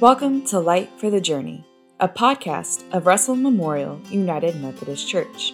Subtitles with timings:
[0.00, 1.64] Welcome to Light for the Journey,
[1.98, 5.52] a podcast of Russell Memorial United Methodist Church.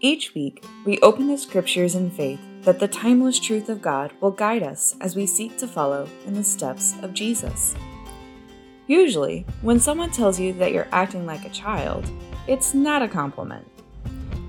[0.00, 4.30] Each week, we open the scriptures in faith that the timeless truth of God will
[4.30, 7.74] guide us as we seek to follow in the steps of Jesus.
[8.88, 12.06] Usually, when someone tells you that you're acting like a child,
[12.46, 13.66] it's not a compliment.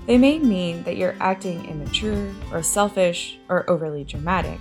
[0.04, 4.60] They may mean that you're acting immature or selfish or overly dramatic,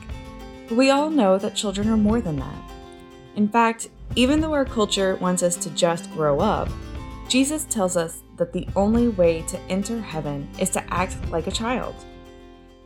[0.70, 2.72] but we all know that children are more than that.
[3.36, 6.70] In fact, even though our culture wants us to just grow up,
[7.28, 11.52] Jesus tells us that the only way to enter heaven is to act like a
[11.52, 11.96] child.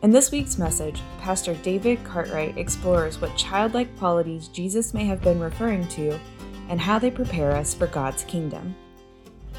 [0.03, 5.39] In this week's message, Pastor David Cartwright explores what childlike qualities Jesus may have been
[5.39, 6.20] referring to
[6.70, 8.76] and how they prepare us for God's kingdom.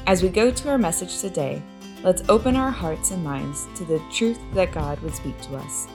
[0.05, 1.61] As we go to our message today,
[2.03, 5.87] let's open our hearts and minds to the truth that God would speak to us.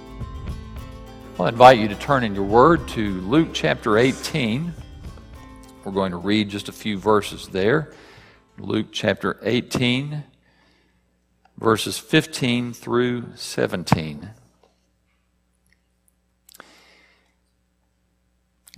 [1.38, 4.73] I'll invite you to turn in your word to Luke chapter 18.
[5.88, 7.94] We're going to read just a few verses there.
[8.58, 10.22] Luke chapter 18,
[11.56, 14.28] verses 15 through 17.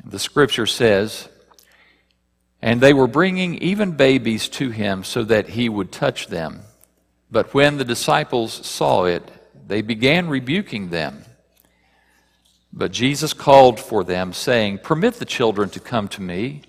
[0.04, 1.28] The scripture says,
[2.62, 6.60] And they were bringing even babies to him so that he would touch them.
[7.28, 9.28] But when the disciples saw it,
[9.66, 11.24] they began rebuking them.
[12.72, 16.62] But Jesus called for them, saying, Permit the children to come to me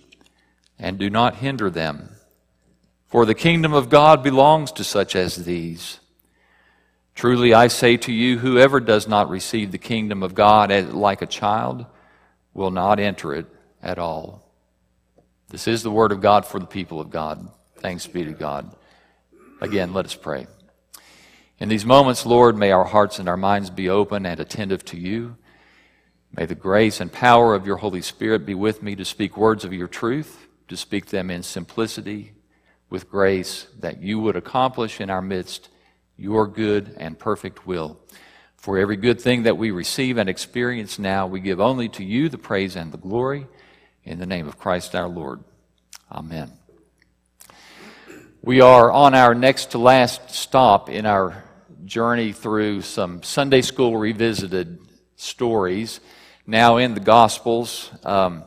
[0.81, 2.09] and do not hinder them.
[3.07, 5.99] For the kingdom of God belongs to such as these.
[7.13, 11.27] Truly I say to you, whoever does not receive the kingdom of God like a
[11.27, 11.85] child
[12.53, 13.45] will not enter it
[13.83, 14.49] at all.
[15.49, 17.47] This is the word of God for the people of God.
[17.77, 18.73] Thanks be to God.
[19.59, 20.47] Again, let us pray.
[21.59, 24.97] In these moments, Lord, may our hearts and our minds be open and attentive to
[24.97, 25.35] you.
[26.35, 29.63] May the grace and power of your Holy Spirit be with me to speak words
[29.63, 32.31] of your truth to speak them in simplicity
[32.89, 35.67] with grace, that you would accomplish in our midst
[36.15, 37.99] your good and perfect will.
[38.55, 42.29] For every good thing that we receive and experience now, we give only to you
[42.29, 43.47] the praise and the glory.
[44.05, 45.43] In the name of Christ our Lord.
[46.09, 46.53] Amen.
[48.41, 51.43] We are on our next to last stop in our
[51.83, 54.79] journey through some Sunday school revisited
[55.17, 55.99] stories,
[56.47, 57.91] now in the Gospels.
[58.05, 58.45] Um,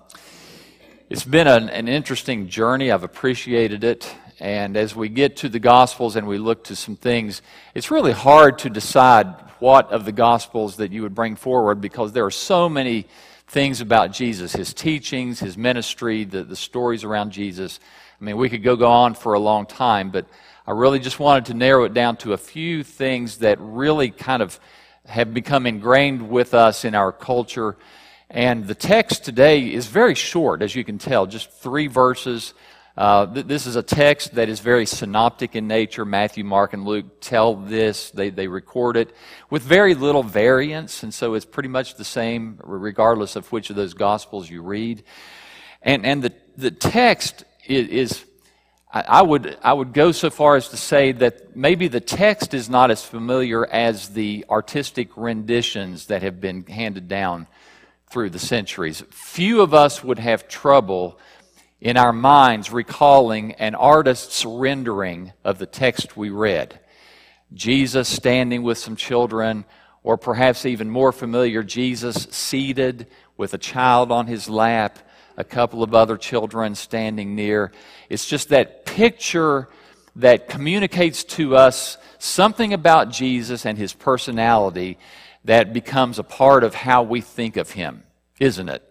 [1.10, 2.90] it's been an, an, interesting journey.
[2.90, 4.10] I've appreciated it.
[4.40, 7.42] And as we get to the Gospels and we look to some things,
[7.74, 9.26] it's really hard to decide
[9.58, 13.06] what of the Gospels that you would bring forward because there are so many
[13.48, 17.80] things about Jesus his teachings, his ministry, the, the stories around Jesus.
[18.18, 20.26] I mean, we could go, go on for a long time, but
[20.66, 24.42] I really just wanted to narrow it down to a few things that really kind
[24.42, 24.58] of
[25.04, 27.76] have become ingrained with us in our culture
[28.30, 32.54] and the text today is very short, as you can tell, just three verses.
[32.96, 36.04] Uh, th- this is a text that is very synoptic in nature.
[36.04, 39.14] Matthew, Mark, and Luke tell this, they, they record it
[39.50, 43.76] with very little variance, and so it's pretty much the same regardless of which of
[43.76, 45.02] those gospels you read.
[45.82, 48.24] And, and the, the text is, is
[48.96, 52.70] I would, I would go so far as to say that maybe the text is
[52.70, 57.48] not as familiar as the artistic renditions that have been handed down
[58.10, 59.02] through the centuries.
[59.10, 61.18] Few of us would have trouble
[61.80, 66.80] in our minds recalling an artist's rendering of the text we read.
[67.52, 69.64] Jesus standing with some children,
[70.02, 73.06] or perhaps even more familiar, Jesus seated
[73.36, 74.98] with a child on his lap,
[75.36, 77.72] a couple of other children standing near.
[78.08, 79.68] It's just that picture
[80.16, 84.98] that communicates to us something about Jesus and his personality
[85.44, 88.02] that becomes a part of how we think of him,
[88.40, 88.82] isn't it?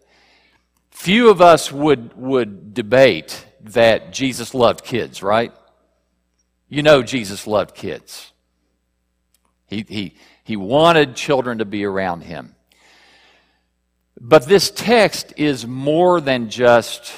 [0.91, 5.51] Few of us would, would debate that Jesus loved kids, right?
[6.69, 8.31] You know Jesus loved kids.
[9.67, 12.55] He, he, he wanted children to be around him.
[14.19, 17.11] But this text is more than just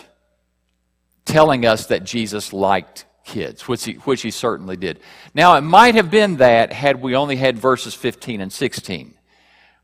[1.25, 4.99] telling us that Jesus liked kids, which he, which he certainly did.
[5.33, 9.15] Now, it might have been that had we only had verses 15 and 16.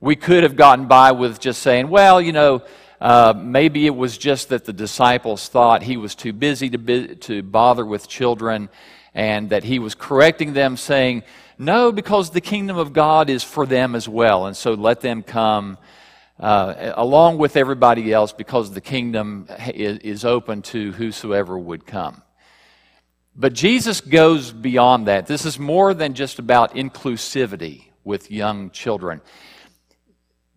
[0.02, 2.64] We could have gotten by with just saying, well, you know,
[3.00, 7.16] uh, maybe it was just that the disciples thought he was too busy to, be,
[7.18, 8.70] to bother with children
[9.14, 11.22] and that he was correcting them, saying,
[11.60, 15.22] no, because the kingdom of God is for them as well, and so let them
[15.22, 15.78] come.
[16.40, 19.46] Uh, along with everybody else, because the kingdom
[19.76, 22.24] is, is open to whosoever would come.
[23.36, 25.28] But Jesus goes beyond that.
[25.28, 29.22] This is more than just about inclusivity with young children.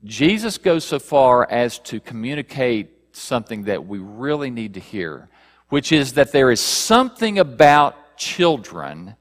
[0.05, 5.29] Jesus goes so far as to communicate something that we really need to hear,
[5.69, 9.17] which is that there is something about children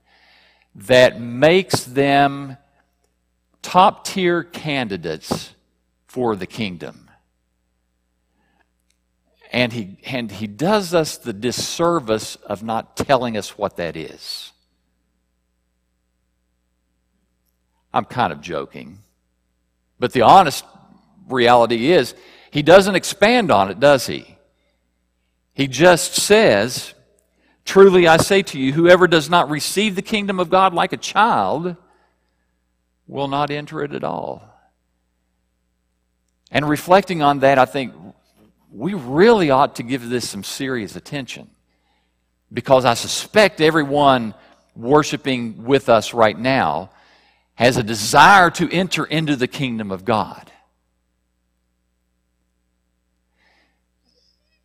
[0.75, 2.57] that makes them
[3.61, 5.53] top tier candidates
[6.07, 7.09] for the kingdom.
[9.51, 14.51] And he, and he does us the disservice of not telling us what that is.
[17.93, 19.02] I'm kind of joking.
[19.99, 20.65] But the honest
[21.29, 22.15] reality is,
[22.51, 24.37] he doesn't expand on it, does he?
[25.53, 26.93] He just says,
[27.65, 30.97] Truly I say to you, whoever does not receive the kingdom of God like a
[30.97, 31.77] child
[33.07, 34.43] will not enter it at all.
[36.51, 37.93] And reflecting on that, I think
[38.71, 41.49] we really ought to give this some serious attention
[42.51, 44.33] because I suspect everyone
[44.75, 46.89] worshiping with us right now
[47.55, 50.51] has a desire to enter into the kingdom of God.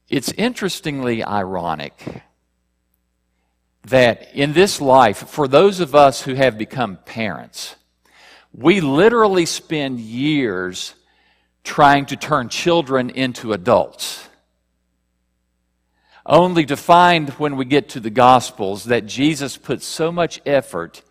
[0.08, 2.22] It's interestingly ironic
[3.84, 7.76] that in this life, for those of us who have become parents,
[8.52, 10.94] we literally spend years
[11.62, 14.26] trying to turn children into adults.
[16.24, 21.02] Only to find when we get to the Gospels that Jesus put so much effort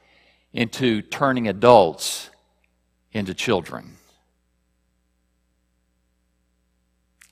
[0.58, 2.32] into turning adults
[3.12, 3.96] into children.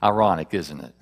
[0.01, 0.93] Ironic, isn't it?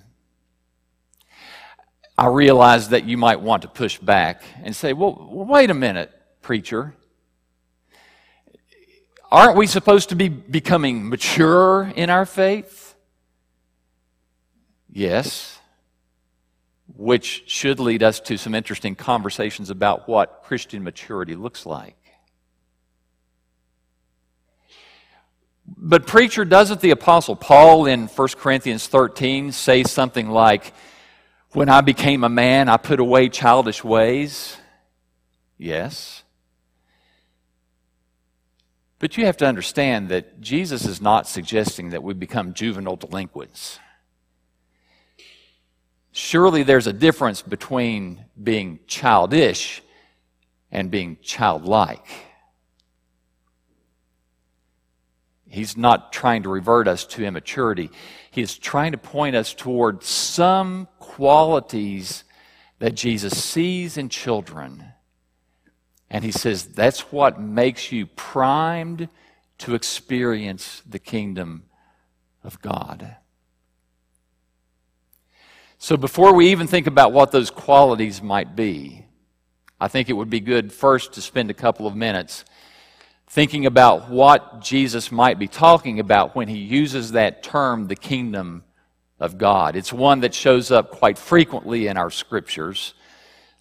[2.17, 6.13] I realize that you might want to push back and say, well, wait a minute,
[6.41, 6.95] preacher.
[9.29, 12.95] Aren't we supposed to be becoming mature in our faith?
[14.89, 15.59] Yes.
[16.95, 21.97] Which should lead us to some interesting conversations about what Christian maturity looks like.
[25.65, 30.73] But, preacher, doesn't the Apostle Paul in 1 Corinthians 13 say something like,
[31.51, 34.57] When I became a man, I put away childish ways?
[35.57, 36.23] Yes.
[38.99, 43.79] But you have to understand that Jesus is not suggesting that we become juvenile delinquents.
[46.13, 49.81] Surely there's a difference between being childish
[50.71, 52.05] and being childlike.
[55.53, 57.91] He's not trying to revert us to immaturity.
[58.31, 62.23] He is trying to point us toward some qualities
[62.79, 64.93] that Jesus sees in children
[66.13, 69.09] and he says that's what makes you primed
[69.57, 71.63] to experience the kingdom
[72.43, 73.15] of God.
[75.79, 79.07] So before we even think about what those qualities might be,
[79.81, 82.45] I think it would be good first to spend a couple of minutes
[83.33, 88.63] thinking about what Jesus might be talking about when he uses that term, the kingdom
[89.19, 89.75] of God.
[89.75, 92.93] It's one that shows up quite frequently in our scriptures.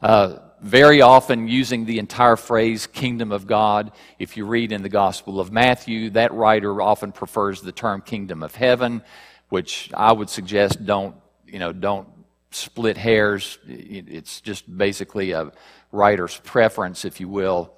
[0.02, 3.92] Uh, very often using the entire phrase kingdom of God.
[4.18, 8.42] If you read in the Gospel of Matthew, that writer often prefers the term kingdom
[8.42, 9.00] of heaven,
[9.48, 11.16] which I would suggest don't,
[11.46, 12.08] you know, don't
[12.50, 13.58] split hairs.
[13.66, 15.50] It's just basically a
[15.92, 17.72] writer's preference, if you will.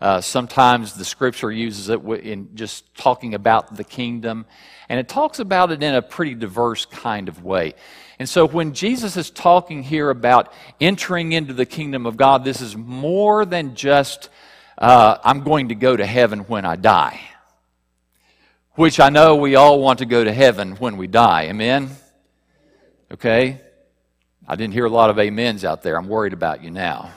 [0.00, 4.46] Uh, sometimes the scripture uses it in just talking about the kingdom,
[4.88, 7.74] and it talks about it in a pretty diverse kind of way.
[8.20, 12.60] And so when Jesus is talking here about entering into the kingdom of God, this
[12.60, 14.28] is more than just,
[14.76, 17.20] uh, I'm going to go to heaven when I die.
[18.74, 21.46] Which I know we all want to go to heaven when we die.
[21.46, 21.90] Amen?
[23.10, 23.60] Okay?
[24.46, 25.98] I didn't hear a lot of amens out there.
[25.98, 27.10] I'm worried about you now.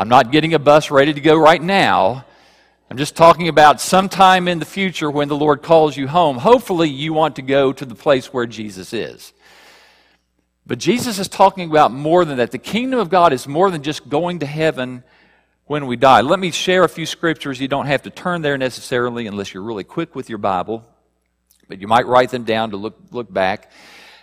[0.00, 2.24] I'm not getting a bus ready to go right now.
[2.90, 6.38] I'm just talking about sometime in the future when the Lord calls you home.
[6.38, 9.34] Hopefully, you want to go to the place where Jesus is.
[10.66, 12.50] But Jesus is talking about more than that.
[12.50, 15.04] The kingdom of God is more than just going to heaven
[15.66, 16.22] when we die.
[16.22, 17.60] Let me share a few scriptures.
[17.60, 20.82] You don't have to turn there necessarily unless you're really quick with your Bible,
[21.68, 23.70] but you might write them down to look, look back.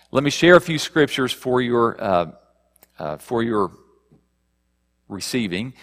[0.10, 2.32] Let me share a few scriptures for your, uh,
[2.98, 3.74] uh, for your
[5.10, 5.74] receiving.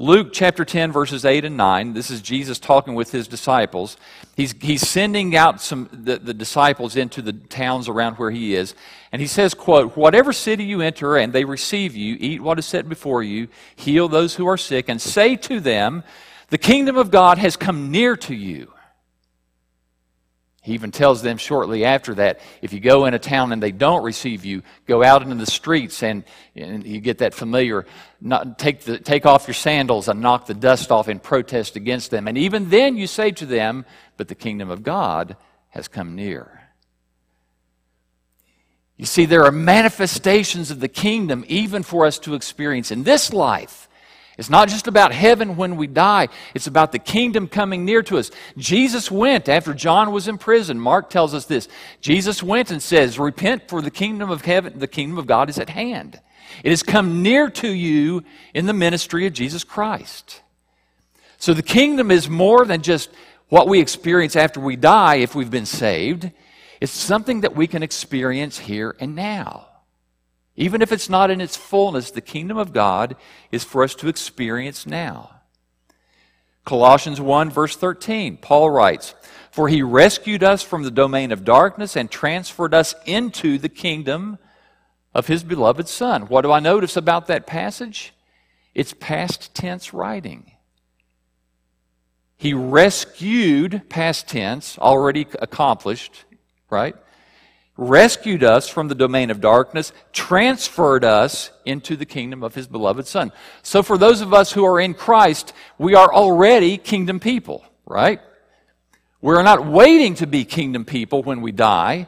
[0.00, 1.92] Luke chapter 10, verses 8 and 9.
[1.92, 3.98] This is Jesus talking with his disciples.
[4.34, 8.74] He's, he's sending out some, the, the disciples into the towns around where he is.
[9.12, 12.64] And he says, quote, Whatever city you enter and they receive you, eat what is
[12.64, 16.02] set before you, heal those who are sick, and say to them,
[16.48, 18.72] The kingdom of God has come near to you.
[20.62, 23.72] He even tells them shortly after that if you go in a town and they
[23.72, 26.22] don't receive you, go out into the streets and,
[26.54, 27.86] and you get that familiar
[28.20, 32.10] not, take, the, take off your sandals and knock the dust off in protest against
[32.10, 32.28] them.
[32.28, 33.86] And even then you say to them,
[34.18, 35.36] But the kingdom of God
[35.70, 36.60] has come near.
[38.98, 43.32] You see, there are manifestations of the kingdom even for us to experience in this
[43.32, 43.88] life.
[44.40, 48.16] It's not just about heaven when we die, it's about the kingdom coming near to
[48.16, 48.30] us.
[48.56, 50.80] Jesus went after John was in prison.
[50.80, 51.68] Mark tells us this.
[52.00, 55.58] Jesus went and says, Repent, for the kingdom of heaven, the kingdom of God is
[55.58, 56.18] at hand.
[56.64, 60.40] It has come near to you in the ministry of Jesus Christ.
[61.36, 63.10] So the kingdom is more than just
[63.50, 66.30] what we experience after we die if we've been saved.
[66.80, 69.66] It's something that we can experience here and now.
[70.56, 73.16] Even if it's not in its fullness, the kingdom of God
[73.50, 75.40] is for us to experience now.
[76.64, 79.14] Colossians 1, verse 13, Paul writes,
[79.50, 84.38] For he rescued us from the domain of darkness and transferred us into the kingdom
[85.14, 86.22] of his beloved Son.
[86.22, 88.12] What do I notice about that passage?
[88.74, 90.52] It's past tense writing.
[92.36, 96.24] He rescued, past tense, already accomplished,
[96.70, 96.96] right?
[97.82, 103.06] Rescued us from the domain of darkness, transferred us into the kingdom of his beloved
[103.06, 103.32] Son.
[103.62, 108.20] So for those of us who are in Christ, we are already kingdom people, right?
[109.22, 112.06] We're not waiting to be kingdom people when we die.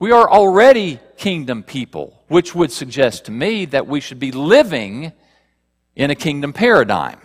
[0.00, 5.12] We are already kingdom people, which would suggest to me that we should be living
[5.94, 7.20] in a kingdom paradigm.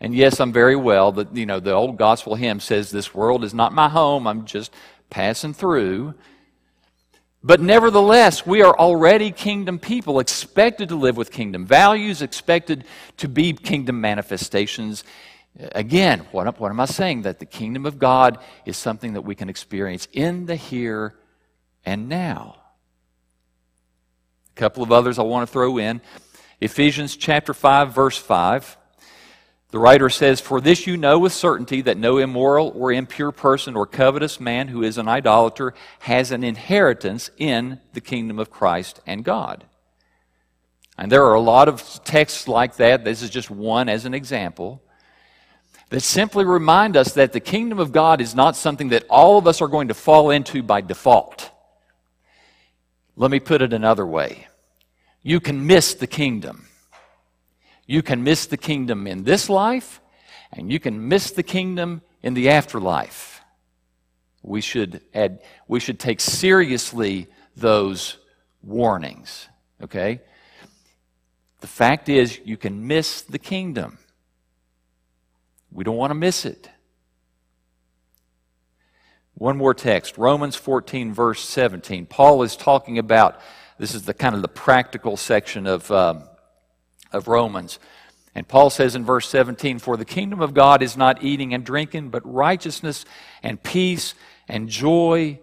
[0.00, 3.42] And yes, I'm very well that, you know, the old gospel hymn says, This world
[3.42, 4.72] is not my home, I'm just
[5.12, 6.14] passing through.
[7.44, 12.84] But nevertheless, we are already kingdom people, expected to live with kingdom values, expected
[13.18, 15.04] to be kingdom manifestations.
[15.58, 17.22] Again, what, what am I saying?
[17.22, 21.14] That the kingdom of God is something that we can experience in the here
[21.84, 22.56] and now.
[24.56, 26.00] A couple of others I want to throw in.
[26.60, 28.78] Ephesians chapter 5, verse 5.
[29.72, 33.74] The writer says, For this you know with certainty that no immoral or impure person
[33.74, 39.00] or covetous man who is an idolater has an inheritance in the kingdom of Christ
[39.06, 39.64] and God.
[40.98, 43.02] And there are a lot of texts like that.
[43.02, 44.82] This is just one as an example.
[45.88, 49.46] That simply remind us that the kingdom of God is not something that all of
[49.46, 51.50] us are going to fall into by default.
[53.16, 54.48] Let me put it another way.
[55.22, 56.68] You can miss the kingdom.
[57.92, 60.00] You can miss the kingdom in this life,
[60.50, 63.42] and you can miss the kingdom in the afterlife.
[64.42, 68.16] We should, add, we should take seriously those
[68.62, 69.46] warnings,
[69.82, 70.22] okay?
[71.60, 73.98] The fact is, you can miss the kingdom.
[75.70, 76.70] We don't want to miss it.
[79.34, 82.06] One more text, Romans 14, verse 17.
[82.06, 83.38] Paul is talking about,
[83.76, 85.90] this is the kind of the practical section of.
[85.90, 86.22] Um,
[87.12, 87.78] of Romans.
[88.34, 91.64] And Paul says in verse 17, For the kingdom of God is not eating and
[91.64, 93.04] drinking, but righteousness
[93.42, 94.14] and peace
[94.48, 95.38] and joy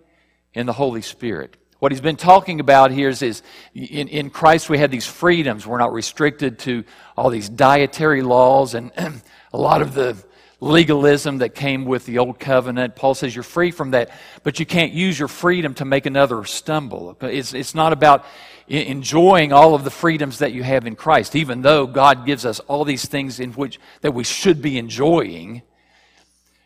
[0.53, 1.55] in the Holy Spirit.
[1.79, 3.41] What he's been talking about here is, is
[3.73, 5.65] in, in Christ we have these freedoms.
[5.65, 6.83] We're not restricted to
[7.15, 8.91] all these dietary laws and
[9.53, 10.17] a lot of the
[10.61, 12.95] legalism that came with the old covenant.
[12.95, 14.11] Paul says you're free from that,
[14.43, 17.17] but you can't use your freedom to make another stumble.
[17.21, 18.25] It's, it's not about
[18.67, 22.59] enjoying all of the freedoms that you have in Christ, even though God gives us
[22.61, 25.61] all these things in which that we should be enjoying.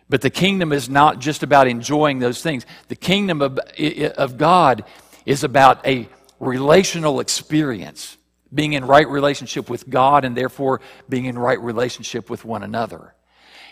[0.09, 2.65] But the kingdom is not just about enjoying those things.
[2.88, 4.83] The kingdom of, of God
[5.25, 6.09] is about a
[6.39, 8.17] relational experience,
[8.53, 13.13] being in right relationship with God and therefore being in right relationship with one another.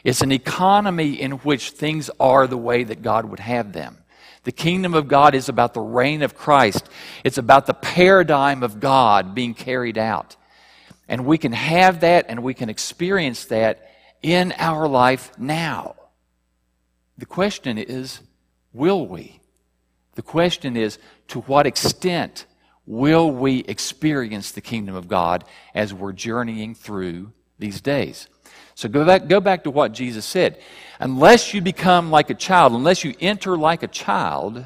[0.03, 3.97] It's an economy in which things are the way that God would have them.
[4.43, 6.89] The kingdom of God is about the reign of Christ.
[7.23, 10.35] It's about the paradigm of God being carried out.
[11.07, 13.91] And we can have that and we can experience that
[14.23, 15.95] in our life now.
[17.17, 18.19] The question is,
[18.73, 19.39] will we?
[20.15, 20.97] The question is,
[21.29, 22.45] to what extent
[22.85, 25.43] will we experience the kingdom of God
[25.75, 28.27] as we're journeying through these days?
[28.75, 30.59] So go back, go back to what Jesus said.
[30.99, 34.65] Unless you become like a child, unless you enter like a child,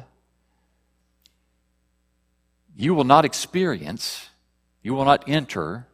[2.76, 4.28] you will not experience,
[4.82, 5.86] you will not enter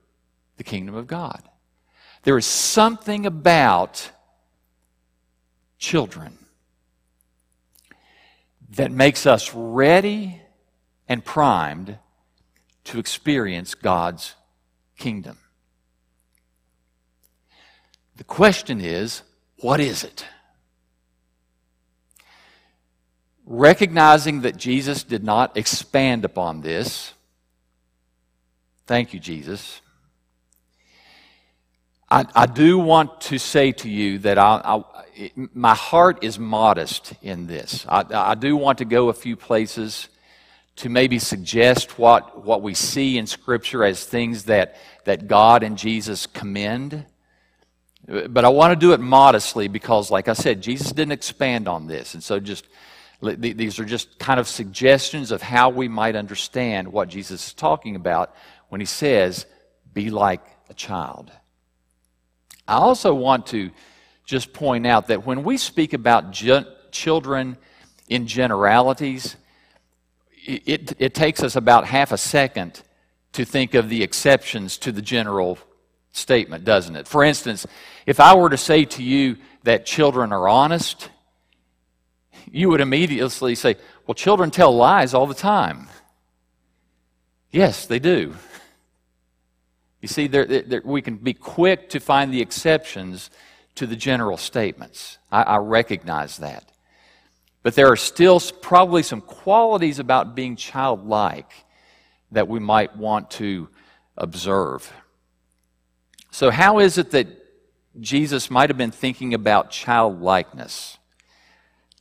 [0.56, 1.42] the kingdom of God.
[2.24, 4.10] There is something about
[5.78, 6.38] children
[8.70, 10.40] that makes us ready
[11.08, 11.98] and primed
[12.84, 14.34] to experience God's
[14.96, 15.38] kingdom.
[18.22, 19.22] The question is,
[19.62, 20.24] what is it?
[23.44, 27.14] Recognizing that Jesus did not expand upon this,
[28.86, 29.80] thank you, Jesus.
[32.08, 34.84] I, I do want to say to you that I,
[35.16, 37.84] I, my heart is modest in this.
[37.88, 40.08] I, I do want to go a few places
[40.76, 44.76] to maybe suggest what, what we see in Scripture as things that,
[45.06, 47.04] that God and Jesus commend.
[48.06, 51.86] But I want to do it modestly because, like I said, Jesus didn't expand on
[51.86, 52.14] this.
[52.14, 52.66] And so just
[53.22, 57.94] these are just kind of suggestions of how we might understand what Jesus is talking
[57.94, 58.34] about
[58.68, 59.46] when he says,
[59.94, 61.30] be like a child.
[62.66, 63.70] I also want to
[64.24, 66.32] just point out that when we speak about
[66.90, 67.56] children
[68.08, 69.36] in generalities,
[70.44, 72.82] it, it takes us about half a second
[73.32, 75.58] to think of the exceptions to the general
[76.12, 77.08] statement, doesn't it?
[77.08, 77.66] For instance,
[78.06, 81.08] if I were to say to you that children are honest,
[82.50, 83.76] you would immediately say,
[84.06, 85.88] Well, children tell lies all the time.
[87.50, 88.34] Yes, they do.
[90.00, 93.30] You see, they're, they're, we can be quick to find the exceptions
[93.76, 95.18] to the general statements.
[95.30, 96.72] I, I recognize that.
[97.62, 101.52] But there are still probably some qualities about being childlike
[102.32, 103.68] that we might want to
[104.16, 104.92] observe.
[106.32, 107.28] So, how is it that
[108.00, 110.96] Jesus might have been thinking about childlikeness?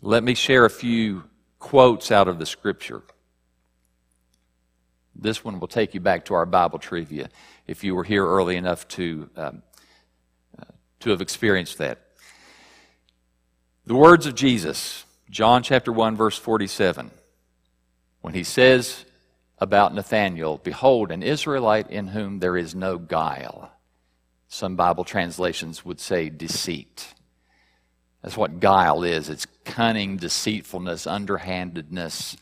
[0.01, 1.25] Let me share a few
[1.59, 3.01] quotes out of the scripture.
[5.13, 7.27] This one will take you back to our Bible trivia
[7.67, 9.63] if you were here early enough to, um,
[10.57, 10.63] uh,
[11.01, 12.00] to have experienced that.
[13.85, 17.11] The words of Jesus, John chapter 1, verse 47,
[18.21, 19.03] when he says
[19.57, 23.73] about Nathanael, Behold, an Israelite in whom there is no guile.
[24.53, 27.13] Some Bible translations would say deceit.
[28.22, 32.36] That's what guile is it's cunning, deceitfulness, underhandedness.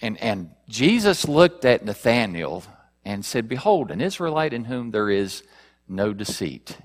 [0.00, 2.62] And, and Jesus looked at Nathanael
[3.04, 5.42] and said, Behold, an Israelite in whom there is
[5.88, 6.78] no deceit.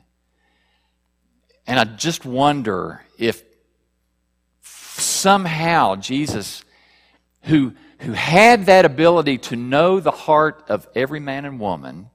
[1.67, 3.43] And I just wonder if
[4.63, 6.63] somehow Jesus,
[7.43, 12.09] who, who had that ability to know the heart of every man and woman,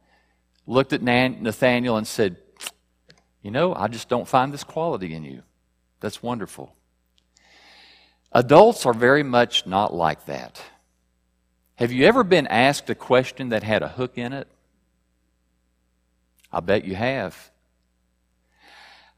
[0.67, 2.37] looked at Nathanael and said,
[3.43, 5.43] You know, I just don't find this quality in you.
[6.01, 6.75] That's wonderful.
[8.33, 10.61] Adults are very much not like that.
[11.77, 14.49] Have you ever been asked a question that had a hook in it?
[16.53, 17.51] I bet you have.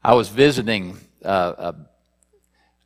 [0.03, 1.85] I was visiting uh, a, an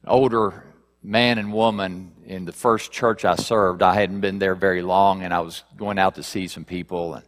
[0.08, 0.64] older
[1.04, 3.82] man and woman in the first church I served.
[3.82, 7.14] I hadn't been there very long, and I was going out to see some people.
[7.16, 7.26] And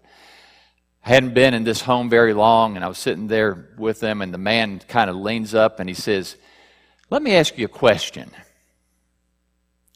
[1.03, 4.33] hadn't been in this home very long, and I was sitting there with them, and
[4.33, 6.37] the man kind of leans up and he says,
[7.09, 8.31] Let me ask you a question.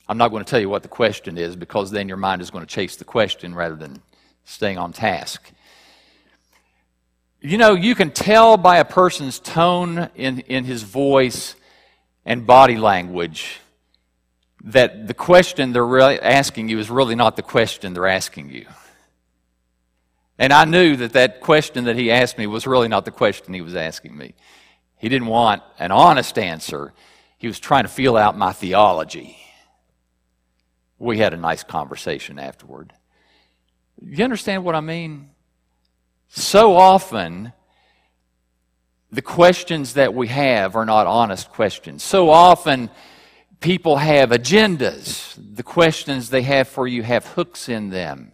[0.10, 2.52] I'm not going to tell you what the question is because then your mind is
[2.52, 4.02] going to chase the question rather than
[4.44, 5.52] staying on task.
[7.42, 11.56] You know, you can tell by a person's tone in, in his voice
[12.26, 13.60] and body language
[14.64, 18.66] that the question they're really asking you is really not the question they're asking you.
[20.40, 23.54] And I knew that that question that he asked me was really not the question
[23.54, 24.36] he was asking me.
[24.98, 26.94] He didn't want an honest answer,
[27.38, 29.38] he was trying to feel out my theology.
[31.00, 32.94] We had a nice conversation afterward.
[34.02, 35.30] You understand what I mean?
[36.30, 37.54] So often,
[39.12, 42.04] the questions that we have are not honest questions.
[42.04, 42.90] So often,
[43.60, 45.38] people have agendas.
[45.56, 48.34] The questions they have for you have hooks in them.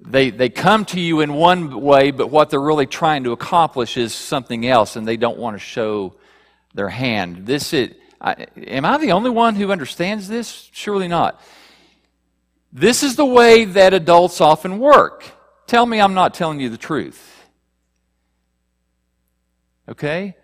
[0.00, 3.96] They, they come to you in one way, but what they're really trying to accomplish
[3.96, 6.14] is something else, and they don't want to show
[6.74, 7.46] their hand.
[7.46, 10.70] This is, I, am I the only one who understands this?
[10.72, 11.40] Surely not.
[12.72, 15.24] This is the way that adults often work.
[15.66, 17.46] Tell me I'm not telling you the truth.
[19.88, 20.36] Okay?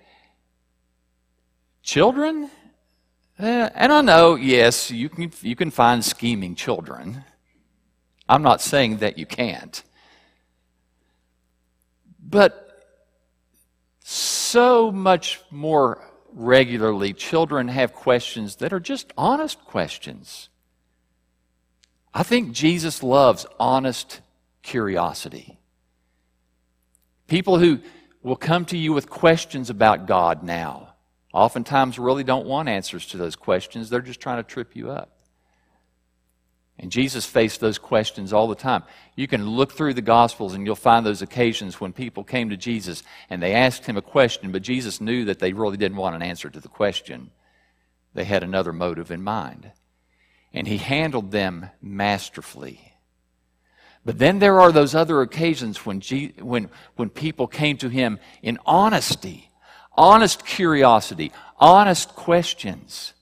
[1.83, 2.51] Children?
[3.39, 7.25] Eh, and I know, yes, you can, you can find scheming children.
[8.29, 9.83] I'm not saying that you can't.
[12.27, 12.61] But
[14.01, 16.01] so much more
[16.33, 20.49] regularly, children have questions that are just honest questions.
[22.13, 24.21] I think Jesus loves honest
[24.63, 25.59] curiosity.
[27.27, 27.81] People who
[28.23, 30.95] will come to you with questions about God now
[31.33, 35.14] oftentimes really don't want answers to those questions, they're just trying to trip you up.
[36.79, 38.83] And Jesus faced those questions all the time.
[39.15, 42.57] You can look through the Gospels and you'll find those occasions when people came to
[42.57, 46.17] Jesus and they asked him a question, but Jesus knew that they really didn't want
[46.17, 47.31] an answer to the question.
[48.13, 49.71] They had another motive in mind.
[50.53, 52.93] And he handled them masterfully.
[54.05, 58.19] But then there are those other occasions when, G- when, when people came to him
[58.43, 59.51] in honesty,
[59.97, 63.14] honest curiosity, honest questions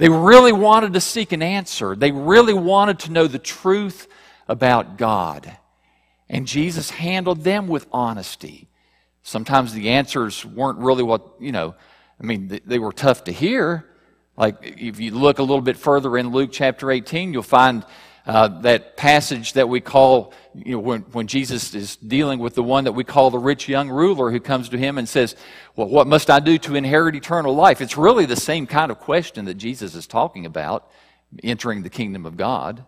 [0.00, 1.94] They really wanted to seek an answer.
[1.94, 4.08] They really wanted to know the truth
[4.48, 5.58] about God.
[6.26, 8.70] And Jesus handled them with honesty.
[9.22, 11.74] Sometimes the answers weren't really what, you know,
[12.18, 13.90] I mean, they, were tough to hear.
[14.38, 17.84] Like, if you look a little bit further in Luke chapter 18, you'll find
[18.30, 22.62] uh, that passage that we call, you know, when, when Jesus is dealing with the
[22.62, 25.34] one that we call the rich young ruler who comes to him and says,
[25.74, 27.80] Well, what must I do to inherit eternal life?
[27.80, 30.88] It's really the same kind of question that Jesus is talking about,
[31.42, 32.84] entering the kingdom of God.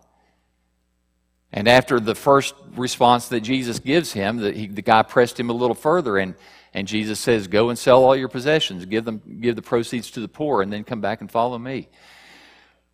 [1.51, 5.49] And after the first response that Jesus gives him, the, he, the guy pressed him
[5.49, 6.35] a little further, and,
[6.73, 10.21] and Jesus says, Go and sell all your possessions, give, them, give the proceeds to
[10.21, 11.89] the poor, and then come back and follow me.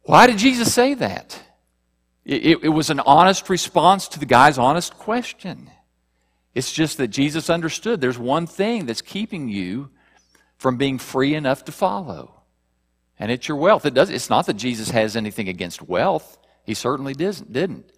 [0.01, 1.39] Why did Jesus say that?
[2.25, 5.69] It, it was an honest response to the guy's honest question.
[6.53, 9.89] It's just that Jesus understood there's one thing that's keeping you
[10.57, 12.41] from being free enough to follow,
[13.17, 13.85] and it's your wealth.
[13.85, 17.91] It does, it's not that Jesus has anything against wealth, he certainly didn't.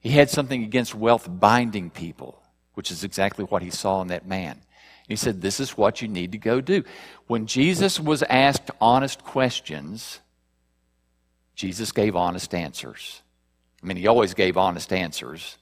[0.00, 2.40] He had something against wealth binding people,
[2.74, 4.60] which is exactly what he saw in that man.
[5.08, 6.84] He said, This is what you need to go do.
[7.26, 10.20] When Jesus was asked honest questions,
[11.58, 13.20] Jesus gave honest answers.
[13.82, 15.58] I mean, he always gave honest answers.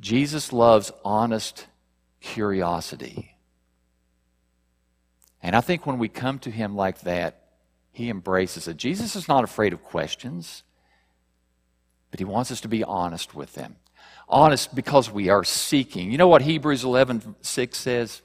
[0.00, 1.66] Jesus loves honest
[2.20, 3.34] curiosity.
[5.42, 7.42] And I think when we come to him like that,
[7.90, 8.76] he embraces it.
[8.76, 10.62] Jesus is not afraid of questions
[12.16, 13.76] but he wants us to be honest with them.
[14.26, 16.10] Honest because we are seeking.
[16.10, 18.22] You know what Hebrews 11 6 says?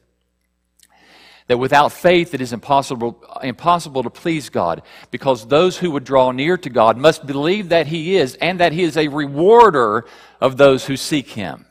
[1.51, 6.31] That without faith it is impossible, impossible to please God, because those who would draw
[6.31, 10.05] near to God must believe that He is, and that He is a rewarder
[10.39, 11.65] of those who seek Him.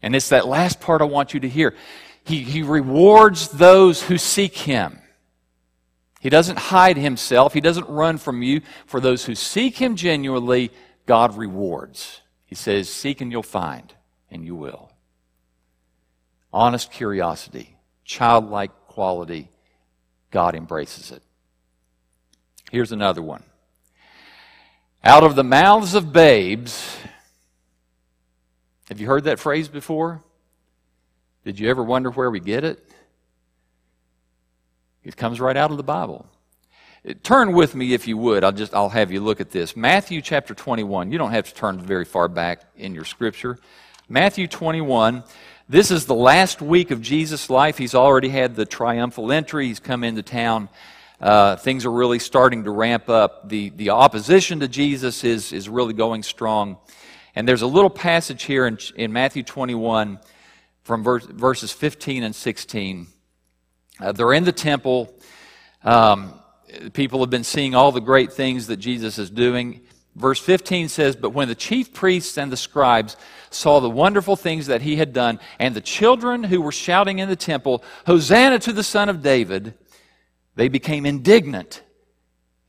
[0.00, 1.74] And it's that last part I want you to hear.
[2.24, 5.00] He, he rewards those who seek Him.
[6.18, 8.62] He doesn't hide himself, he doesn't run from you.
[8.86, 10.70] For those who seek him genuinely,
[11.04, 12.22] God rewards.
[12.46, 13.92] He says, Seek and you'll find,
[14.30, 14.92] and you will.
[16.54, 17.73] Honest curiosity,
[18.04, 19.48] childlike quality,
[20.30, 21.22] God embraces it.
[22.70, 23.42] Here's another one.
[25.02, 26.96] Out of the mouths of babes,
[28.88, 30.22] have you heard that phrase before?
[31.44, 32.82] Did you ever wonder where we get it?
[35.02, 36.26] It comes right out of the Bible.
[37.22, 38.44] Turn with me if you would.
[38.44, 39.76] I'll just I'll have you look at this.
[39.76, 41.12] Matthew chapter 21.
[41.12, 43.58] You don't have to turn very far back in your scripture.
[44.08, 45.22] Matthew 21.
[45.66, 47.78] This is the last week of Jesus' life.
[47.78, 49.68] He's already had the triumphal entry.
[49.68, 50.68] He's come into town.
[51.18, 53.48] Uh, things are really starting to ramp up.
[53.48, 56.76] The, the opposition to Jesus is, is really going strong.
[57.34, 60.20] And there's a little passage here in, in Matthew 21
[60.82, 63.06] from verse, verses 15 and 16
[64.00, 65.14] uh, they're in the temple.
[65.84, 66.34] Um,
[66.92, 69.82] people have been seeing all the great things that Jesus is doing.
[70.14, 73.16] Verse 15 says, But when the chief priests and the scribes
[73.50, 77.28] saw the wonderful things that he had done, and the children who were shouting in
[77.28, 79.74] the temple, Hosanna to the Son of David,
[80.54, 81.82] they became indignant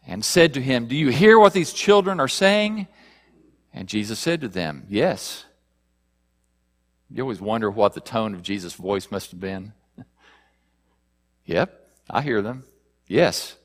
[0.08, 2.88] and said to him, Do you hear what these children are saying?
[3.74, 5.46] And Jesus said to them, Yes.
[7.12, 9.74] You always wonder what the tone of Jesus' voice must have been.
[11.48, 11.80] Yep,
[12.10, 12.64] I hear them.
[13.08, 13.56] Yes.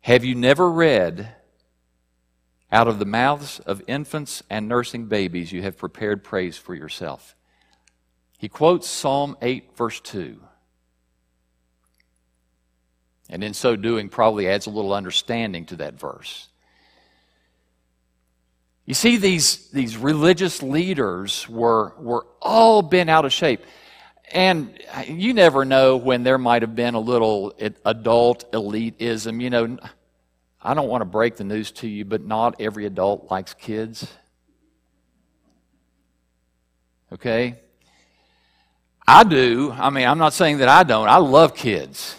[0.00, 1.28] Have you never read,
[2.74, 7.36] out of the mouths of infants and nursing babies, you have prepared praise for yourself?
[8.36, 10.40] He quotes Psalm 8, verse 2.
[13.30, 16.48] And in so doing, probably adds a little understanding to that verse.
[18.86, 23.64] You see, these, these religious leaders were, were all bent out of shape.
[24.32, 29.40] And you never know when there might have been a little adult elitism.
[29.40, 29.78] You know,
[30.64, 34.10] I don't want to break the news to you, but not every adult likes kids.
[37.12, 37.56] Okay?
[39.06, 39.72] I do.
[39.76, 41.08] I mean, I'm not saying that I don't.
[41.08, 42.16] I love kids.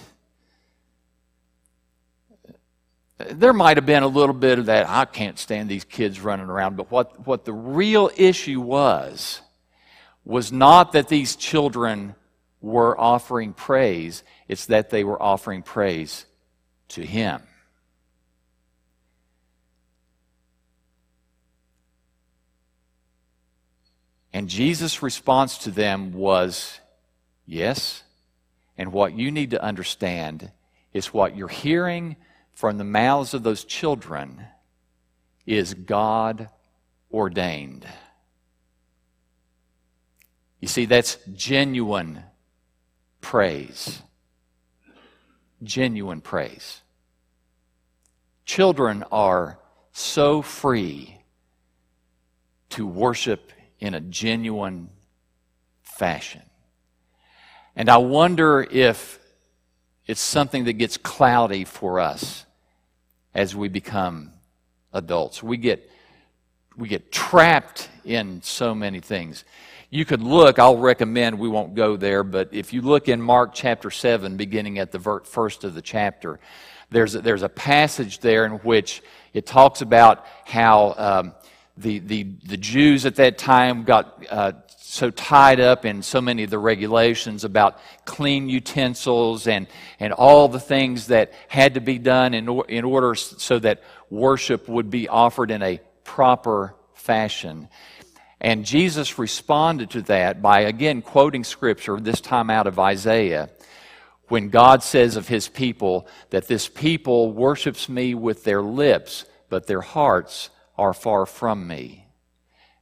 [3.17, 6.47] There might have been a little bit of that, I can't stand these kids running
[6.47, 9.41] around, but what, what the real issue was
[10.25, 12.15] was not that these children
[12.61, 16.25] were offering praise, it's that they were offering praise
[16.89, 17.41] to Him.
[24.35, 26.81] And Jesus' response to them was,
[27.45, 28.03] Yes.
[28.77, 30.51] And what you need to understand
[30.91, 32.17] is what you're hearing
[32.51, 34.45] from the mouths of those children
[35.45, 36.49] is God
[37.13, 37.87] ordained.
[40.59, 42.21] You see, that's genuine
[43.21, 44.01] praise.
[45.63, 46.81] genuine praise.
[48.43, 49.59] Children are
[49.93, 51.21] so free
[52.71, 54.89] to worship in a genuine
[55.81, 56.41] fashion.
[57.75, 59.19] And I wonder if
[60.07, 62.45] it's something that gets cloudy for us
[63.33, 64.31] as we become
[64.93, 65.43] adults.
[65.43, 65.89] We get,
[66.77, 69.43] we get trapped in so many things.
[69.89, 73.53] You could look, I'll recommend we won't go there, but if you look in Mark
[73.53, 76.39] chapter 7, beginning at the first of the chapter,
[76.89, 79.01] there's a, there's a passage there in which
[79.33, 81.35] it talks about how um,
[81.77, 84.53] the, the, the Jews at that time got uh,
[84.95, 89.67] so tied up in so many of the regulations about clean utensils and,
[89.99, 93.83] and all the things that had to be done in, or, in order so that
[94.09, 97.67] worship would be offered in a proper fashion.
[98.39, 103.49] And Jesus responded to that by again quoting scripture, this time out of Isaiah,
[104.27, 109.67] when God says of his people that this people worships me with their lips, but
[109.67, 112.07] their hearts are far from me.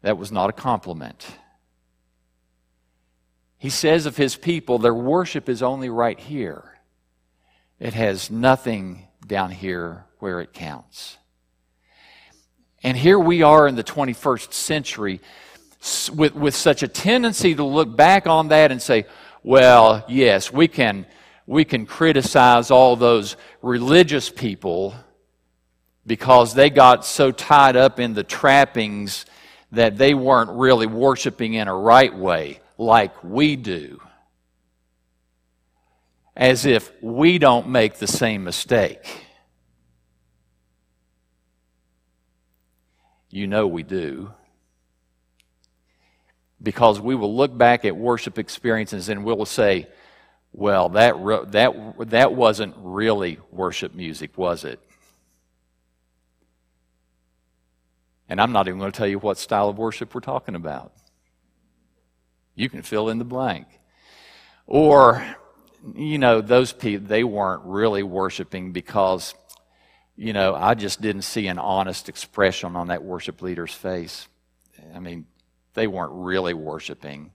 [0.02, 1.26] That was not a compliment.
[3.58, 6.78] He says of his people, their worship is only right here.
[7.80, 11.18] It has nothing down here where it counts.
[12.84, 15.22] And here we are in the 21st century
[16.14, 19.06] with, with such a tendency to look back on that and say,
[19.44, 21.06] well, yes, we can,
[21.48, 24.94] we can criticize all those religious people
[26.06, 29.26] because they got so tied up in the trappings
[29.72, 34.02] that they weren't really worshiping in a right way like we do.
[36.36, 39.26] As if we don't make the same mistake.
[43.30, 44.32] You know we do.
[46.62, 49.88] Because we will look back at worship experiences and we'll say,
[50.54, 51.16] well, that,
[51.52, 54.80] that, that wasn't really worship music, was it?
[58.34, 60.92] And I'm not even going to tell you what style of worship we're talking about.
[62.56, 63.68] You can fill in the blank.
[64.66, 65.24] Or,
[65.94, 69.36] you know, those people, they weren't really worshiping because,
[70.16, 74.28] you know, I just didn't see an honest expression on that worship leader's face.
[74.96, 75.28] I mean,
[75.76, 77.34] they weren't really worshiping.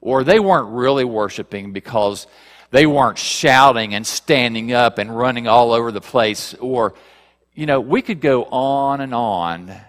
[0.00, 2.26] Or they weren't really worshiping because
[2.72, 6.54] they weren't shouting and standing up and running all over the place.
[6.54, 6.94] Or,
[7.52, 9.80] you know, we could go on and on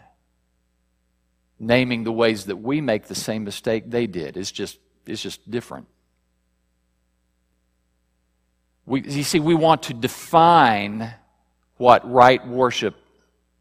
[1.59, 4.37] naming the ways that we make the same mistake they did.
[4.37, 5.87] It's just, it's just different.
[8.85, 11.13] We, you see, we want to define
[11.77, 12.95] what right worship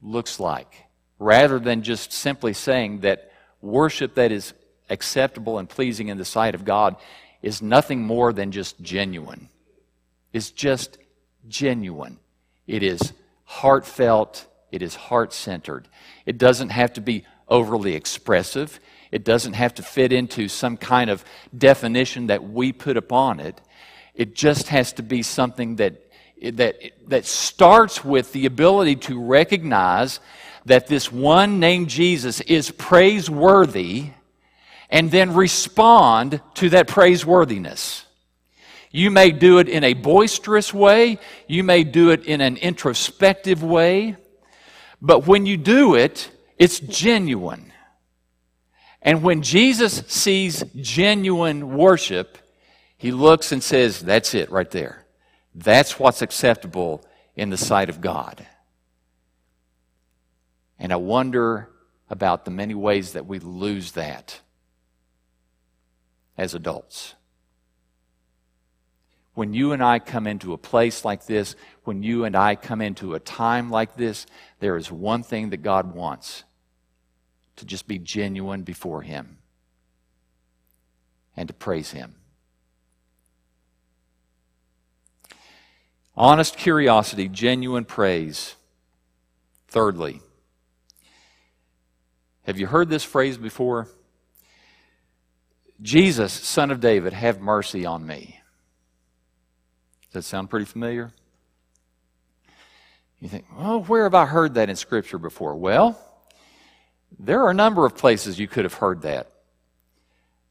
[0.03, 0.85] looks like
[1.19, 4.53] rather than just simply saying that worship that is
[4.91, 6.97] acceptable and pleasing in the sight of God
[7.43, 9.49] is nothing more than just genuine.
[10.33, 10.99] It's just
[11.49, 12.19] genuine.
[12.67, 13.13] It is
[13.45, 14.47] heartfelt.
[14.71, 15.89] It is heart centered.
[16.27, 18.81] It doesn't have to be overly expressive.
[19.11, 21.25] It doesn't have to fit into some kind of
[21.57, 23.61] definition that we put upon it.
[24.15, 26.11] It just has to be something that,
[26.43, 26.77] that,
[27.09, 30.21] that starts with the ability to recognize
[30.67, 34.11] that this one named Jesus is praiseworthy
[34.89, 38.05] and then respond to that praiseworthiness.
[38.91, 43.63] You may do it in a boisterous way, you may do it in an introspective
[43.63, 44.17] way,
[45.03, 47.73] but when you do it, it's genuine.
[49.03, 52.39] And when Jesus sees genuine worship,
[52.97, 55.05] he looks and says, That's it right there.
[55.55, 57.05] That's what's acceptable
[57.37, 58.47] in the sight of God.
[60.79, 61.69] And I wonder
[62.09, 64.41] about the many ways that we lose that
[66.37, 67.14] as adults.
[69.35, 72.81] When you and I come into a place like this, when you and I come
[72.81, 74.27] into a time like this,
[74.61, 76.45] there is one thing that God wants
[77.57, 79.39] to just be genuine before Him
[81.37, 82.15] and to praise Him.
[86.17, 88.55] Honest curiosity, genuine praise.
[89.67, 90.21] Thirdly,
[92.45, 93.89] have you heard this phrase before?
[95.83, 98.41] Jesus, son of David, have mercy on me.
[100.15, 101.11] That sound pretty familiar?
[103.21, 105.57] You think, well, where have I heard that in Scripture before?
[105.57, 105.99] Well,
[107.19, 109.33] there are a number of places you could have heard that.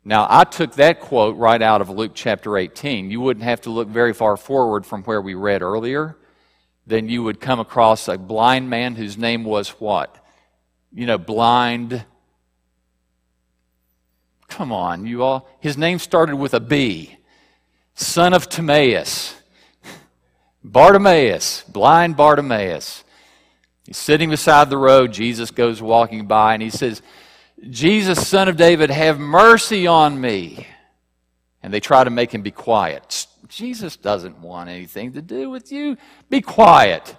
[0.03, 3.09] Now, I took that quote right out of Luke chapter 18.
[3.09, 6.17] You wouldn't have to look very far forward from where we read earlier.
[6.85, 10.13] Then you would come across a blind man whose name was what?
[10.91, 12.03] You know, blind.
[14.49, 15.49] Come on, you all.
[15.61, 17.15] His name started with a B.
[17.95, 19.35] Son of Timaeus.
[20.63, 23.03] Bartimaeus, blind Bartimaeus.
[23.85, 25.11] He's sitting beside the road.
[25.11, 27.01] Jesus goes walking by and he says,
[27.69, 30.67] Jesus, son of David, have mercy on me.
[31.61, 33.27] And they try to make him be quiet.
[33.47, 35.97] Jesus doesn't want anything to do with you.
[36.29, 37.15] Be quiet.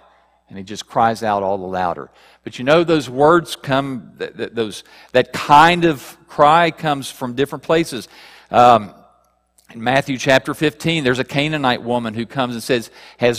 [0.49, 2.11] And he just cries out all the louder.
[2.43, 7.63] But you know, those words come, that, those, that kind of cry comes from different
[7.63, 8.07] places.
[8.51, 8.93] Um,
[9.75, 12.89] in Matthew chapter 15, there's a Canaanite woman who comes and says,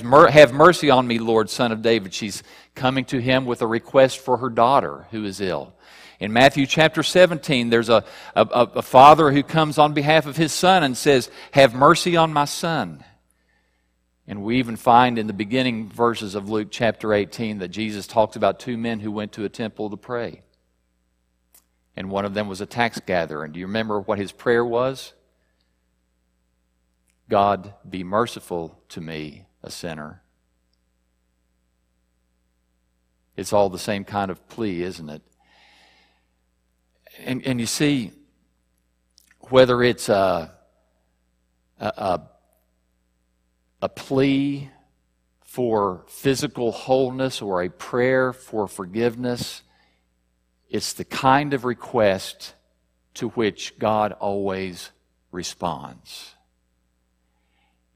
[0.05, 2.13] mer- Have mercy on me, Lord, son of David.
[2.13, 2.43] She's
[2.75, 5.73] coming to him with a request for her daughter who is ill.
[6.21, 10.53] In Matthew chapter 17, there's a, a, a, father who comes on behalf of his
[10.53, 13.03] son and says, Have mercy on my son.
[14.27, 18.37] And we even find in the beginning verses of Luke chapter 18 that Jesus talks
[18.37, 20.43] about two men who went to a temple to pray.
[21.97, 23.45] And one of them was a tax gatherer.
[23.45, 25.15] And do you remember what his prayer was?
[27.29, 30.23] God, be merciful to me, a sinner.
[33.37, 35.23] It's all the same kind of plea, isn't it?
[37.19, 38.13] And, and you see,
[39.51, 40.55] whether it's a,
[41.79, 42.21] a,
[43.83, 44.71] a plea
[45.43, 49.63] for physical wholeness or a prayer for forgiveness,
[50.69, 52.55] it's the kind of request
[53.15, 54.91] to which God always
[55.33, 56.36] responds.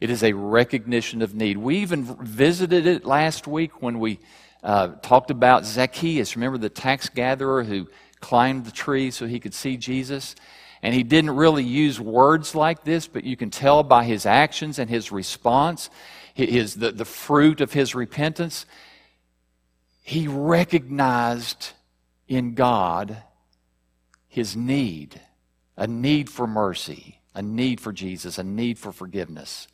[0.01, 1.59] It is a recognition of need.
[1.59, 4.19] We even visited it last week when we
[4.63, 6.37] uh, talked about Zacchaeus.
[6.37, 7.87] Remember the tax gatherer who
[8.21, 10.35] climbed the tree so he could see Jesus?
[10.83, 14.79] And he didn't really use words like this, but you can tell by his actions
[14.79, 15.91] and his response,
[16.33, 18.65] his, the, the fruit of his repentance.
[20.03, 21.73] He recognized
[22.27, 23.23] in God
[24.29, 25.21] his need
[25.77, 29.67] a need for mercy, a need for Jesus, a need for forgiveness.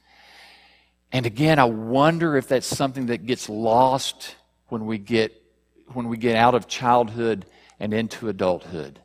[1.12, 4.34] And again, I wonder if that's something that gets lost
[4.68, 5.32] when we get,
[5.92, 7.46] when we get out of childhood
[7.78, 9.00] and into adulthood.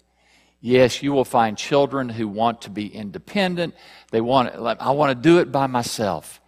[0.60, 3.76] Yes, you will find children who want to be independent.
[4.12, 6.40] They want, I want to do it by myself.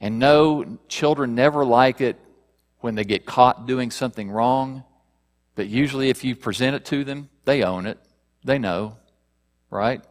[0.00, 2.16] And no, children never like it
[2.80, 4.84] when they get caught doing something wrong.
[5.54, 7.98] But usually, if you present it to them, they own it.
[8.44, 8.96] They know,
[9.70, 10.02] right?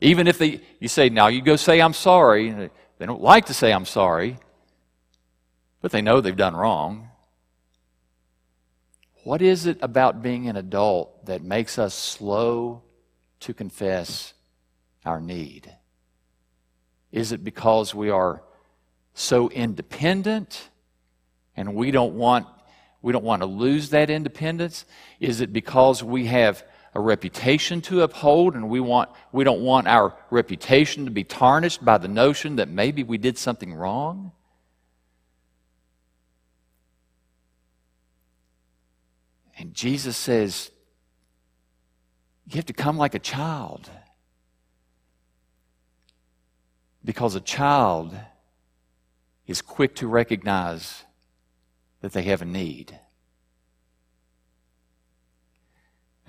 [0.00, 2.70] Even if they, you say, now you go say, I'm sorry.
[3.00, 4.36] They don't like to say, I'm sorry,
[5.80, 7.08] but they know they've done wrong.
[9.24, 12.82] What is it about being an adult that makes us slow
[13.40, 14.34] to confess
[15.06, 15.74] our need?
[17.10, 18.42] Is it because we are
[19.14, 20.68] so independent
[21.56, 22.46] and we don't want
[23.00, 24.84] we don't want to lose that independence?
[25.20, 26.62] Is it because we have
[26.94, 31.84] a reputation to uphold and we want we don't want our reputation to be tarnished
[31.84, 34.32] by the notion that maybe we did something wrong?
[39.60, 40.70] And Jesus says,
[42.46, 43.90] You have to come like a child.
[47.04, 48.14] Because a child
[49.46, 51.04] is quick to recognize
[52.00, 52.98] that they have a need.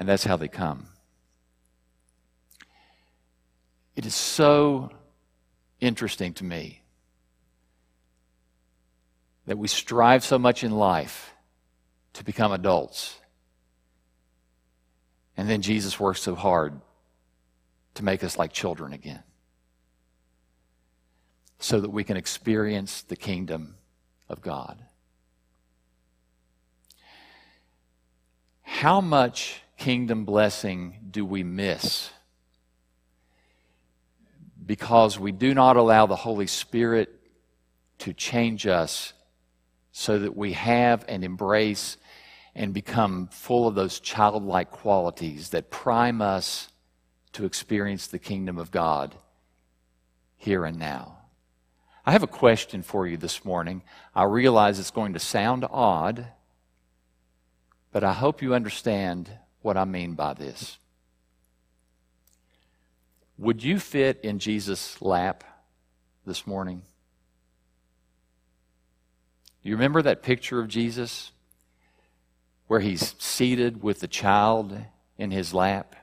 [0.02, 0.88] And that's how they come.
[3.96, 4.90] It is so
[5.80, 6.82] interesting to me
[9.46, 11.36] that we strive so much in life
[12.14, 13.20] to become adults.
[15.38, 16.82] And then Jesus works so hard
[17.94, 19.22] to make us like children again
[21.60, 23.76] so that we can experience the kingdom
[24.28, 24.84] of God.
[28.64, 32.12] How much kingdom blessing do we miss
[34.63, 37.10] because we do not allow the Holy Spirit
[37.98, 39.13] to change us
[39.91, 41.98] so that we have and embrace
[42.54, 46.70] and become full of those childlike qualities that prime us
[47.34, 49.15] to experience the kingdom of God
[50.38, 51.17] here and now.
[52.06, 53.82] I have a question for you this morning.
[54.13, 56.27] I realize it's going to sound odd,
[57.92, 59.32] but I hope you understand
[59.62, 60.78] what I mean by this.
[63.38, 65.44] Would you fit in Jesus' lap
[66.26, 66.84] this morning?
[69.64, 71.32] You remember that picture of Jesus?
[72.72, 74.80] where he's seated with the child
[75.18, 75.94] in his lap.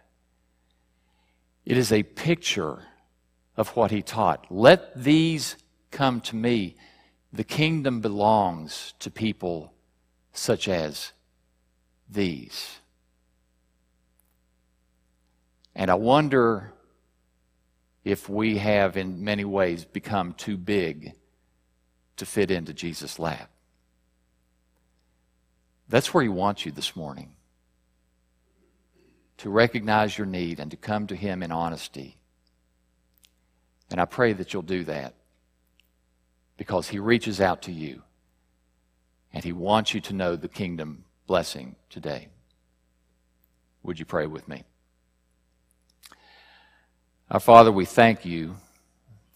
[1.65, 2.83] It is a picture
[3.57, 4.45] of what he taught.
[4.51, 5.57] Let these
[5.91, 6.77] come to me.
[7.33, 9.73] The kingdom belongs to people
[10.35, 11.13] such as
[12.07, 12.81] these.
[15.79, 16.72] And I wonder
[18.05, 21.12] if we have, in many ways, become too big
[22.16, 23.49] to fit into Jesus' lap.
[25.89, 27.31] That's where He wants you this morning
[29.37, 32.18] to recognize your need and to come to Him in honesty.
[33.89, 35.14] And I pray that you'll do that
[36.57, 38.03] because He reaches out to you
[39.33, 42.31] and He wants you to know the kingdom blessing today.
[43.85, 44.64] Would you pray with me?
[47.31, 48.57] Our Father, we thank you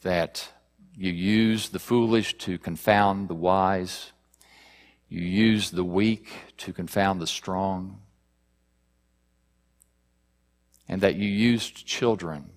[0.00, 0.48] that
[0.96, 4.12] you use the foolish to confound the wise.
[5.10, 8.00] You use the weak to confound the strong.
[10.88, 12.48] And that you used children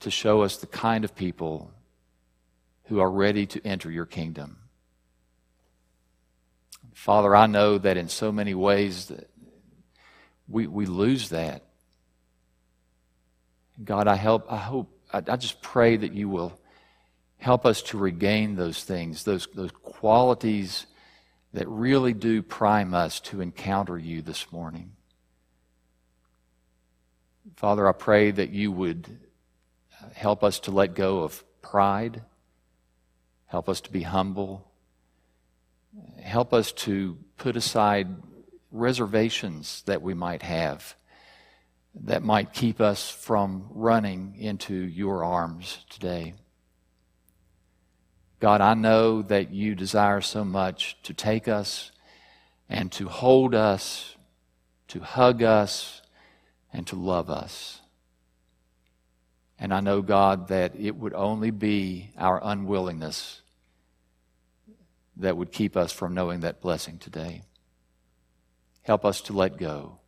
[0.00, 1.70] to show us the kind of people
[2.84, 4.56] who are ready to enter your kingdom.
[6.94, 9.28] Father, I know that in so many ways that
[10.48, 11.64] we, we lose that.
[13.84, 16.58] God, I help, I hope, I, I just pray that you will
[17.38, 20.86] help us to regain those things, those, those qualities
[21.52, 24.92] that really do prime us to encounter you this morning.
[27.56, 29.18] Father, I pray that you would
[30.12, 32.22] help us to let go of pride,
[33.46, 34.70] help us to be humble,
[36.22, 38.08] help us to put aside
[38.70, 40.94] reservations that we might have
[41.94, 46.34] that might keep us from running into your arms today.
[48.38, 51.92] God, I know that you desire so much to take us
[52.68, 54.16] and to hold us,
[54.88, 56.00] to hug us,
[56.72, 57.80] and to love us.
[59.58, 63.42] And I know, God, that it would only be our unwillingness
[65.16, 67.42] that would keep us from knowing that blessing today.
[68.82, 69.99] Help us to let go.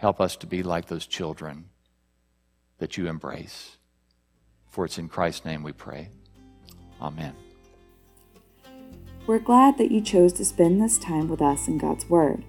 [0.00, 1.66] Help us to be like those children
[2.78, 3.76] that you embrace.
[4.70, 6.08] For it's in Christ's name we pray.
[7.02, 7.34] Amen.
[9.26, 12.44] We're glad that you chose to spend this time with us in God's Word.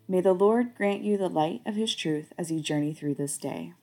[0.10, 3.38] May the Lord grant you the light of His truth as you journey through this
[3.38, 3.74] day.